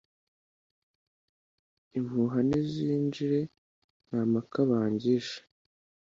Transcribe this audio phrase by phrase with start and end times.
[1.97, 3.41] Impuha nizijure,
[4.07, 5.39] Nta mpaka bangisha